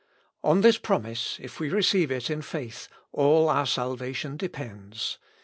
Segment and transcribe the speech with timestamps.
[0.43, 5.19] On this promise, if we receive it in faith, all our salvation depends.